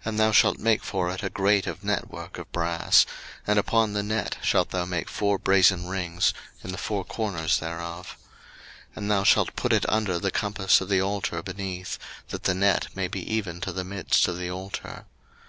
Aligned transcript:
02:027:004 0.00 0.06
And 0.06 0.18
thou 0.18 0.32
shalt 0.32 0.58
make 0.58 0.82
for 0.82 1.08
it 1.08 1.22
a 1.22 1.30
grate 1.30 1.68
of 1.68 1.84
network 1.84 2.36
of 2.36 2.50
brass; 2.50 3.06
and 3.46 3.60
upon 3.60 3.92
the 3.92 4.02
net 4.02 4.38
shalt 4.42 4.70
thou 4.70 4.84
make 4.84 5.08
four 5.08 5.38
brasen 5.38 5.86
rings 5.86 6.34
in 6.64 6.72
the 6.72 6.76
four 6.76 7.04
corners 7.04 7.60
thereof. 7.60 8.16
02:027:005 8.24 8.26
And 8.96 9.10
thou 9.12 9.22
shalt 9.22 9.54
put 9.54 9.72
it 9.72 9.88
under 9.88 10.18
the 10.18 10.32
compass 10.32 10.80
of 10.80 10.88
the 10.88 11.00
altar 11.00 11.44
beneath, 11.44 11.96
that 12.30 12.42
the 12.42 12.54
net 12.54 12.88
may 12.96 13.06
be 13.06 13.20
even 13.32 13.60
to 13.60 13.70
the 13.70 13.84
midst 13.84 14.26
of 14.26 14.36
the 14.36 14.50
altar. 14.50 15.04